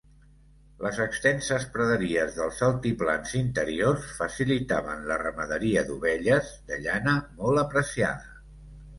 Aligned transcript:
Les 0.83 0.95
extenses 1.03 1.65
praderies 1.73 2.31
dels 2.37 2.61
altiplans 2.67 3.33
interiors 3.39 4.07
facilitaven 4.21 5.03
la 5.11 5.17
ramaderia 5.23 5.83
d'ovelles, 5.91 6.49
de 6.71 6.81
llana 6.87 7.15
molt 7.43 7.63
apreciada. 7.65 8.35